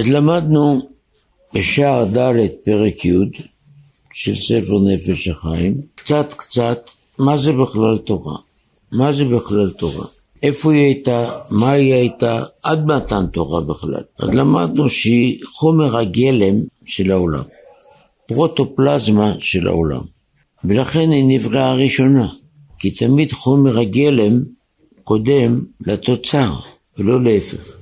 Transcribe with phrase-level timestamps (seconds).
[0.00, 0.88] אז למדנו
[1.54, 3.12] בשער ד' פרק י'
[4.12, 6.78] של ספר נפש החיים, קצת קצת
[7.18, 8.36] מה זה בכלל תורה,
[8.92, 10.06] מה זה בכלל תורה,
[10.42, 14.02] איפה היא הייתה, מה היא הייתה, עד מתן תורה בכלל.
[14.18, 16.56] אז למדנו שהיא חומר הגלם
[16.86, 17.44] של העולם,
[18.26, 20.02] פרוטופלזמה של העולם,
[20.64, 22.28] ולכן היא נבראה ראשונה,
[22.78, 24.42] כי תמיד חומר הגלם
[25.04, 26.54] קודם לתוצר,
[26.98, 27.76] ולא להפך.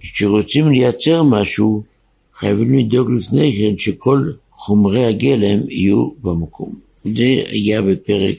[0.00, 1.82] כשרוצים לייצר משהו,
[2.34, 6.74] חייבים לדאוג לפני כן שכל חומרי הגלם יהיו במקום.
[7.04, 8.36] זה היה בפרק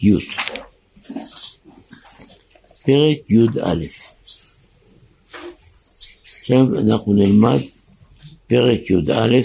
[0.00, 0.12] י'.
[2.84, 3.84] פרק י"א.
[6.24, 7.60] עכשיו אנחנו נלמד
[8.46, 9.40] פרק י"א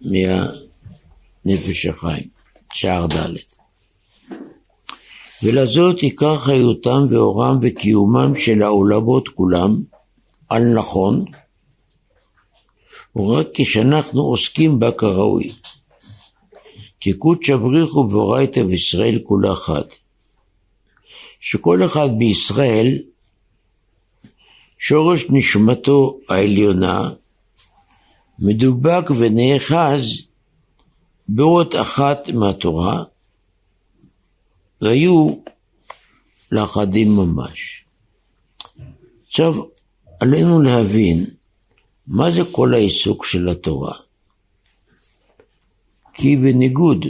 [0.00, 2.28] מהנפש החיים,
[2.72, 3.34] שער ד'.
[5.42, 9.82] ולזאת עיקר חיותם ואורם וקיומם של העולמות כולם,
[10.54, 11.24] על נכון,
[13.16, 15.52] ורק כשאנחנו עוסקים בה כראוי.
[17.00, 19.86] כי קודש הבריחו ואורייתא וישראל כולה אחת.
[21.40, 23.02] שכל אחד בישראל,
[24.78, 27.10] שורש נשמתו העליונה,
[28.38, 30.22] מדובק ונאחז
[31.28, 33.04] באות אחת מהתורה,
[34.80, 35.34] והיו
[36.52, 37.84] לאחדים ממש.
[39.26, 39.73] עכשיו,
[40.24, 41.24] עלינו להבין
[42.06, 43.94] מה זה כל העיסוק של התורה.
[46.14, 47.04] כי בניגוד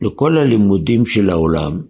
[0.00, 1.82] לכל הלימודים של העולם,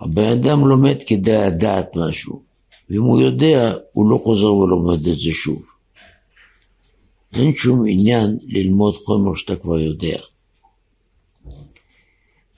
[0.00, 2.42] הבן אדם לומד כדי לדעת משהו,
[2.90, 5.62] ואם הוא יודע, הוא לא חוזר ולומד את זה שוב.
[7.32, 10.18] אין שום עניין ללמוד חומר שאתה כבר יודע.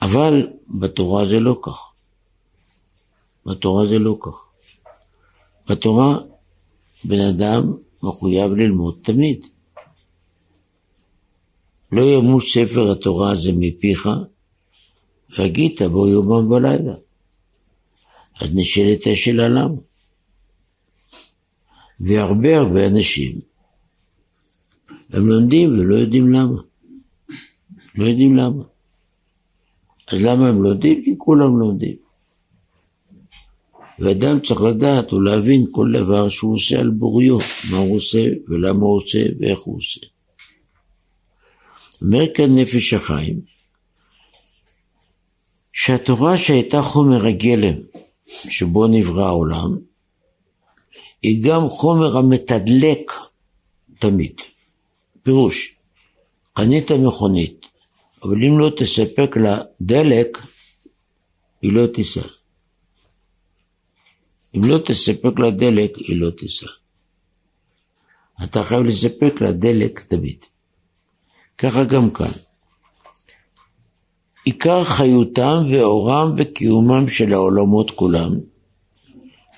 [0.03, 1.79] אבל בתורה זה לא כך.
[3.47, 4.50] בתורה זה לא כך.
[5.71, 6.19] בתורה
[7.05, 9.47] בן אדם מחויב ללמוד תמיד.
[11.93, 14.09] לא ימות ספר התורה הזה מפיך,
[15.39, 16.95] והגית בו יומם ולילה.
[18.41, 19.81] אז נשאלת השאלה למה.
[22.01, 23.41] והרבה הרבה אנשים,
[25.13, 26.63] הם לומדים ולא יודעים למה.
[27.95, 28.63] לא יודעים למה.
[30.09, 31.05] אז למה הם לומדים?
[31.05, 32.10] כי כולם לומדים.
[34.01, 37.39] ואדם צריך לדעת ולהבין כל דבר שהוא עושה על בוריו,
[37.71, 40.01] מה הוא עושה ולמה הוא עושה ואיך הוא עושה.
[42.03, 43.41] אומר כאן נפש החיים,
[45.73, 47.75] שהתורה שהייתה חומר הגלם
[48.27, 49.79] שבו נברא העולם,
[51.23, 53.13] היא גם חומר המתדלק
[53.99, 54.35] תמיד.
[55.23, 55.77] פירוש,
[56.53, 57.67] קנית מכונית,
[58.23, 60.39] אבל אם לא תספק לה דלק,
[61.63, 62.40] היא לא תיסע.
[64.57, 66.67] אם לא תספק לה דלק, היא לא תיסע.
[68.45, 70.45] אתה חייב לספק לה דלק תמיד.
[71.59, 72.33] ככה גם כאן.
[74.45, 78.41] עיקר חיותם ואורם וקיומם של העולמות כולם,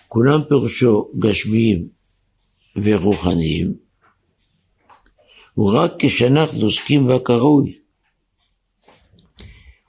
[0.09, 1.89] כולם פירושו גשמיים
[2.77, 3.75] ורוחניים,
[5.55, 7.79] הוא רק כשאנחנו עוסקים בה כראוי.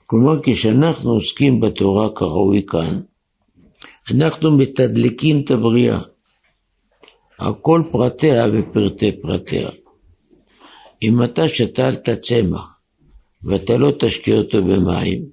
[0.06, 3.00] כלומר, כשאנחנו עוסקים בתורה כראוי כאן,
[4.10, 6.00] אנחנו מתדלקים את הבריאה,
[7.38, 9.68] על כל פרטיה ופרטי פרטיה.
[11.02, 12.78] אם אתה שתלת צמח
[13.44, 15.24] ואתה לא תשקיע אותו במים,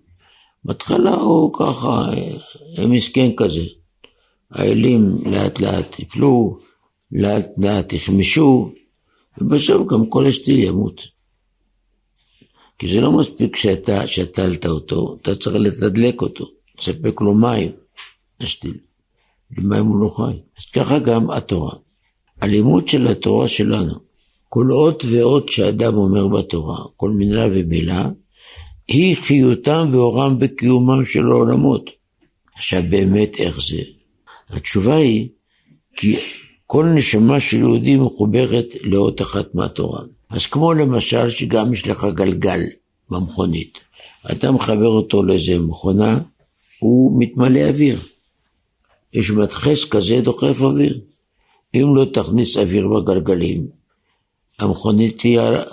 [0.63, 2.05] בהתחלה הוא ככה,
[2.87, 3.61] מסכן כזה.
[4.51, 6.59] האלים לאט לאט יפלו,
[7.11, 8.71] לאט לאט יחמשו,
[9.37, 11.01] ובסוף גם כל השתיל ימות.
[12.79, 16.45] כי זה לא מספיק שאתה שתלת אותו, אתה צריך לתדלק אותו,
[16.77, 17.71] תספק לו מים,
[18.43, 18.77] השתיל.
[19.51, 20.39] במים הוא לא חי.
[20.57, 21.73] אז ככה גם התורה.
[22.41, 23.93] הלימוד של התורה שלנו,
[24.49, 28.09] כל אות ואות שאדם אומר בתורה, כל מילה ומילה,
[28.87, 31.89] היא חיותם ואורם בקיומם של העולמות.
[32.55, 33.81] עכשיו באמת איך זה?
[34.49, 35.29] התשובה היא
[35.95, 36.15] כי
[36.65, 40.01] כל נשמה של יהודי מחוברת לאות אחת מהתורה.
[40.29, 42.61] אז כמו למשל שגם יש לך גלגל
[43.09, 43.77] במכונית,
[44.31, 46.19] אתה מחבר אותו לאיזה מכונה,
[46.79, 47.99] הוא מתמלא אוויר.
[49.13, 51.01] יש מדחס כזה דוחף אוויר.
[51.75, 53.67] אם לא תכניס אוויר בגלגלים,
[54.59, 55.63] המכונית תהיה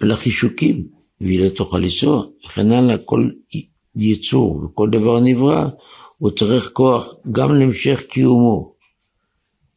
[0.00, 0.86] על החישוקים,
[1.20, 3.28] והיא לא תוכל לנסוע, וכן הלאה, כל
[3.96, 5.64] יצור וכל דבר נברא,
[6.18, 8.72] הוא צריך כוח גם להמשך קיומו.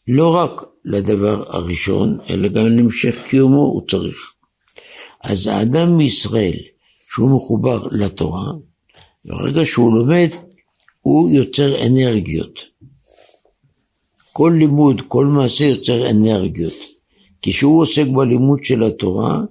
[0.08, 4.34] לא רק לדבר הראשון, אלא גם להמשך קיומו הוא צריך.
[5.24, 6.58] אז האדם מישראל,
[7.10, 8.52] שהוא מחובר לתורה,
[9.26, 10.30] ברגע שהוא לומד,
[11.02, 12.60] הוא יוצר אנרגיות.
[14.38, 16.74] כל לימוד, כל מעשה יוצר אנרגיות.
[17.42, 19.42] כשהוא עוסק בלימוד של התורה,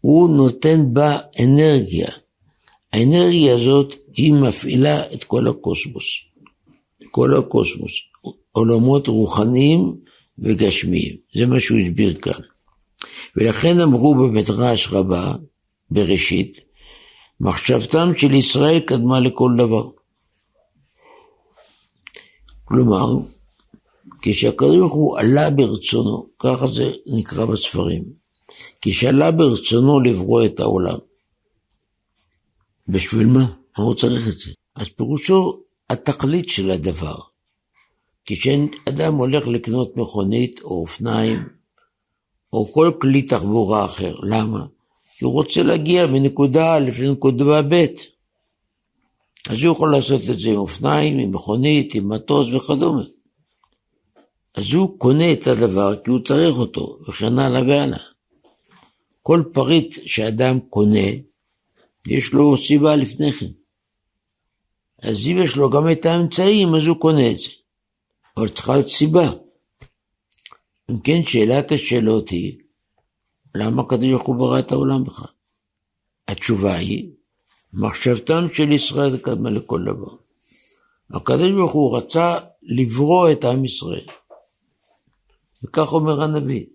[0.00, 2.08] הוא נותן בה אנרגיה.
[2.92, 6.04] האנרגיה הזאת היא מפעילה את כל הקוסמוס.
[7.10, 7.92] כל הקוסמוס.
[8.52, 9.96] עולמות רוחניים
[10.38, 11.16] וגשמיים.
[11.34, 12.40] זה מה שהוא הסביר כאן.
[13.36, 15.34] ולכן אמרו במדרש רבה,
[15.90, 16.60] בראשית,
[17.40, 19.88] מחשבתם של ישראל קדמה לכל דבר.
[22.64, 23.06] כלומר,
[24.22, 28.04] כשהקדוש ברוך הוא עלה ברצונו, ככה זה נקרא בספרים,
[28.80, 30.98] כשעלה ברצונו לברוא את העולם,
[32.88, 33.52] בשביל מה?
[33.78, 34.50] מה הוא צריך את זה?
[34.76, 35.60] אז פירושו
[35.90, 37.16] התכלית של הדבר.
[38.24, 41.38] כשאדם הולך לקנות מכונית או אופניים
[42.52, 44.66] או כל כלי תחבורה אחר, למה?
[45.18, 47.84] כי הוא רוצה להגיע מנקודה א' לנקודה ב'.
[49.48, 53.02] אז הוא יכול לעשות את זה עם אופניים, עם מכונית, עם מטוס וכדומה.
[54.58, 57.98] אז הוא קונה את הדבר כי הוא צריך אותו, וכן הלאה והלאה.
[59.22, 61.08] כל פריט שאדם קונה,
[62.06, 63.46] יש לו סיבה לפני כן.
[65.02, 67.50] אז אם יש לו גם את האמצעים, אז הוא קונה את זה.
[68.36, 69.32] אבל צריכה להיות סיבה.
[70.90, 72.58] אם כן, שאלת השאלות היא,
[73.54, 75.30] למה הקדוש ברוך הוא ברא את העולם בכלל?
[76.28, 77.10] התשובה היא,
[77.72, 80.16] מחשבתם של ישראל קדמה לכל דבר.
[81.10, 84.06] הקדוש ברוך הוא רצה לברוא את עם ישראל.
[85.64, 86.66] וכך אומר הנביא,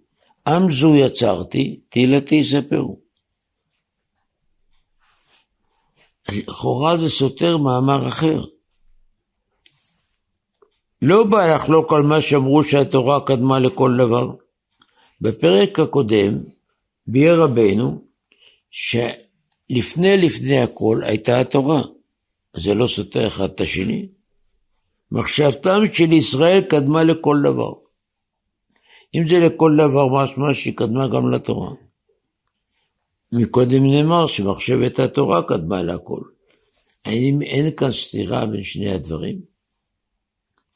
[0.48, 3.00] עם זו יצרתי, תהילתי יספרו.
[6.32, 8.44] לכאורה זה סותר מאמר אחר.
[11.02, 14.32] לא בא לחלוק על מה שאמרו שהתורה קדמה לכל דבר.
[15.22, 16.44] בפרק הקודם
[17.08, 18.06] ביאר רבנו
[18.72, 21.82] שלפני לפני הכל הייתה התורה.
[22.54, 24.08] זה לא סותר אחד את השני.
[25.12, 27.83] מחשבתם של ישראל קדמה לכל דבר.
[29.16, 31.72] אם זה לכל דבר משמע שהיא קדמה גם לתורה.
[33.32, 36.22] מקודם נאמר שמחשבת התורה קדמה להכל.
[37.06, 39.42] האם אין כאן סתירה בין שני הדברים?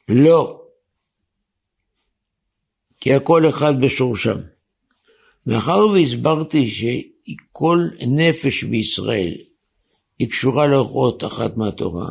[0.10, 0.62] לא.
[3.00, 4.38] כי הכל אחד בשורשם.
[5.48, 9.34] מאחר והסברתי שכל נפש בישראל
[10.20, 12.10] היא קשורה לאורחות אחת מהתורה,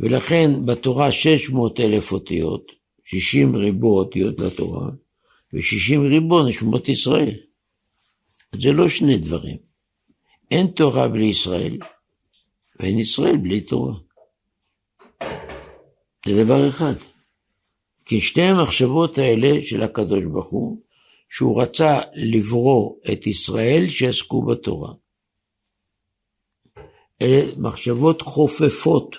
[0.00, 2.72] ולכן בתורה 600 אלף אותיות,
[3.04, 4.88] 60 ריבו אותיות לתורה,
[5.52, 7.34] ו-60 ריבו נשמות ישראל.
[8.52, 9.56] זה לא שני דברים.
[10.50, 11.78] אין תורה בלי ישראל,
[12.80, 13.94] ואין ישראל בלי תורה.
[16.26, 16.94] זה דבר אחד.
[18.04, 20.80] כי שתי המחשבות האלה של הקדוש ברוך הוא,
[21.28, 24.92] שהוא רצה לברוא את ישראל שיעסקו בתורה.
[27.22, 29.16] אלה מחשבות חופפות,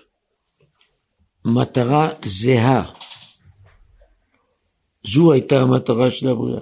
[1.45, 2.91] מטרה זהה.
[5.07, 6.61] זו הייתה המטרה של הבריאה.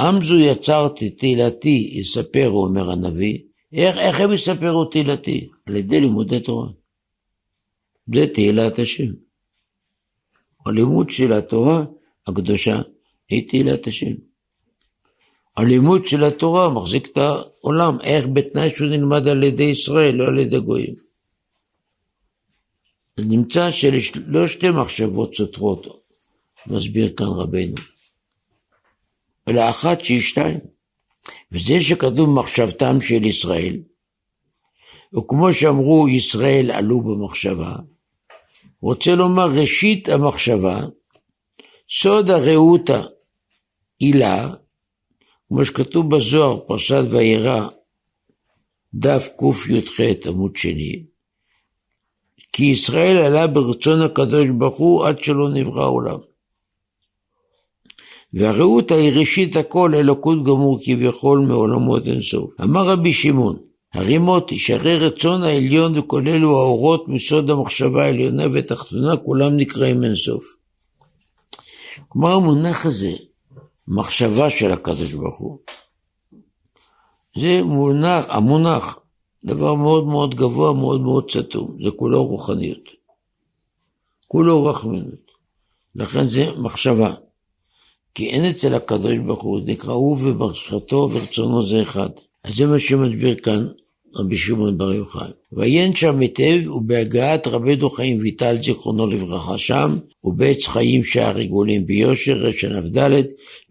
[0.00, 3.38] עם זו יצרתי תהילתי יספרו, אומר הנביא.
[3.72, 5.48] איך, איך הם יספרו תהילתי?
[5.66, 6.68] על ידי לימודי תורה.
[8.14, 9.12] זה תהילת השם.
[10.66, 11.84] הלימוד של התורה
[12.26, 12.80] הקדושה
[13.28, 14.12] היא תהילת השם.
[15.56, 20.38] הלימוד של התורה מחזיק את העולם, איך בתנאי שהוא נלמד על ידי ישראל, לא על
[20.38, 20.94] ידי גויים.
[23.18, 26.03] נמצא שלא שתי מחשבות סותרות,
[26.66, 27.74] מסביר כאן רבנו,
[29.48, 30.60] אלא אחת שהיא שתיים.
[31.52, 33.76] וזה שכתוב מחשבתם של ישראל,
[35.14, 37.76] וכמו שאמרו ישראל עלו במחשבה,
[38.80, 40.80] רוצה לומר ראשית המחשבה,
[41.90, 43.02] סוד הרעותה
[43.98, 44.50] עילה,
[45.48, 47.68] כמו שכתוב בזוהר, פרשת וירא,
[48.94, 51.04] דף קי"ח עמוד שני,
[52.52, 56.33] כי ישראל עלה ברצון הקדוש ברוך הוא עד שלא נברא העולם.
[58.34, 62.60] והרעותה היא ראשית הכל אלוקות גמור כביכול מעולמות אינסוף.
[62.60, 63.58] אמר רבי שמעון,
[63.94, 70.44] הרימות, ישרי רצון העליון וכל אלו האורות מסוד המחשבה העליונה ותחתונה, כולם נקראים אינסוף.
[72.08, 73.12] כלומר המונח הזה,
[73.88, 75.58] מחשבה של הקדוש ברוך הוא,
[77.36, 78.98] זה מונח, המונח,
[79.44, 82.84] דבר מאוד מאוד גבוה, מאוד מאוד סתום, זה כולו רוחניות.
[84.28, 85.24] כולו רחמנות.
[85.94, 87.14] לכן זה מחשבה.
[88.14, 92.08] כי אין אצל הקדוש ברוך הוא, נקרא הוא וברכתו ורצונו זה אחד.
[92.44, 93.66] אז זה מה שמסביר כאן
[94.16, 95.30] רבי שמעון בר יוחאי.
[95.52, 102.32] ויין שם היטב, ובהגעת רבנו חיים ויטל זיכרונו לברכה שם, ובעץ חיים שער עיגולים ביושר,
[102.32, 103.22] רש"ב,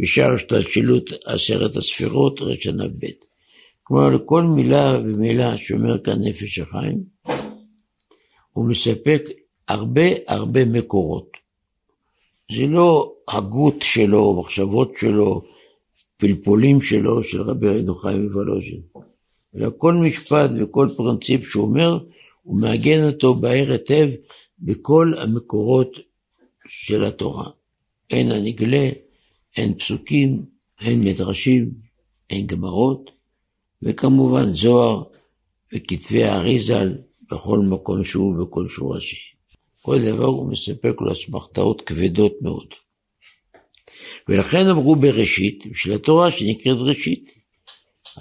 [0.02, 3.08] ושער השתלשלות עשרת הספירות, רש"ב.
[3.84, 7.04] כלומר, לכל מילה ומילה שאומר כאן נפש החיים,
[8.52, 9.30] הוא מספק
[9.68, 11.43] הרבה הרבה מקורות.
[12.56, 15.42] זה לא הגות שלו, מחשבות שלו,
[16.18, 18.82] פלפולים שלו, של רבי רנו חיים מוולוז'ין,
[19.56, 21.98] אלא כל משפט וכל פרינציפ שהוא אומר,
[22.44, 24.10] הוא מעגן אותו בהר היטב
[24.60, 25.92] בכל המקורות
[26.68, 27.50] של התורה.
[28.10, 28.90] אין הנגלה,
[29.58, 30.46] אין פסוקים,
[30.82, 31.72] אין מדרשים,
[32.30, 33.12] אין גמרות,
[33.82, 35.04] וכמובן זוהר
[35.74, 36.98] וכתבי האריזל
[37.32, 39.33] בכל מקום שהוא בכל שורשי.
[39.86, 42.68] כל דבר הוא מספק לו אסמכתאות כבדות מאוד.
[44.28, 47.32] ולכן אמרו בראשית, בשביל התורה שנקראת ראשית.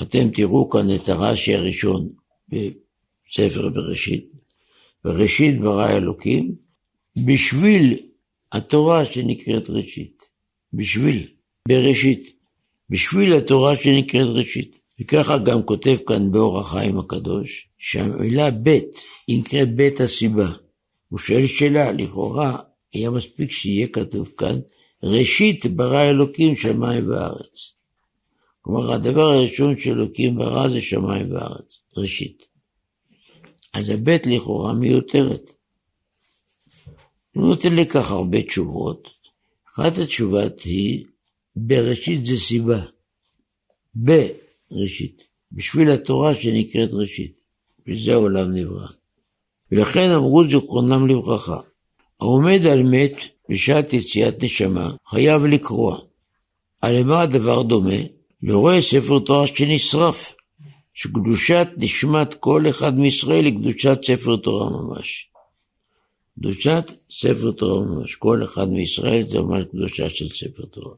[0.02, 2.08] אתם תראו כאן את הרש"י הראשון
[2.48, 4.32] בספר בראשית,
[5.04, 6.54] בראשית ברא אלוקים,
[7.26, 7.98] בשביל
[8.52, 10.22] התורה שנקראת ראשית.
[10.72, 11.28] בשביל,
[11.68, 12.36] בראשית.
[12.90, 14.78] בשביל התורה שנקראת ראשית.
[15.00, 18.48] וככה גם כותב כאן באור החיים הקדוש, שהמילה
[19.28, 20.52] היא נקראת בית הסיבה.
[21.12, 22.58] הוא שואל שאלה, לכאורה
[22.92, 24.60] היה מספיק שיהיה כתוב כאן,
[25.02, 27.74] ראשית ברא אלוקים שמיים וארץ.
[28.60, 32.46] כלומר, הדבר הראשון שאלוקים ברא זה שמיים וארץ, ראשית.
[33.72, 35.50] אז הבית לכאורה מיותרת.
[37.34, 39.08] הוא נותן לכך הרבה תשובות.
[39.74, 41.04] אחת התשובות היא,
[41.56, 42.84] בראשית זה סיבה.
[43.94, 45.22] בראשית.
[45.52, 47.32] בשביל התורה שנקראת ראשית.
[47.86, 49.01] וזה העולם נברא.
[49.72, 51.60] ולכן אמרו זיכרונם לברכה,
[52.20, 53.12] העומד על מת
[53.48, 55.98] בשעת יציאת נשמה חייב לקרוע.
[57.04, 58.00] מה הדבר דומה?
[58.42, 60.32] לרואה ספר תורה שנשרף,
[60.94, 65.30] שקדושת נשמת כל אחד מישראל היא קדושת ספר תורה ממש.
[66.38, 70.94] קדושת ספר תורה ממש, כל אחד מישראל זה ממש קדושה של ספר תורה.